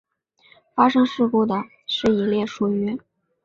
[0.73, 1.53] 发生事故的
[1.85, 2.99] 是一列属于。